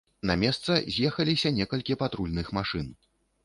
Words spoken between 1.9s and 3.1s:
патрульных машын.